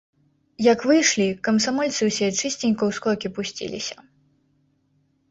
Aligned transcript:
Як 0.73 0.79
выйшлі, 0.91 1.25
камсамольцы 1.47 2.01
ўсе 2.09 2.29
чысценька 2.39 2.83
ў 2.87 2.91
скокі 2.97 3.27
пусціліся. 3.35 4.07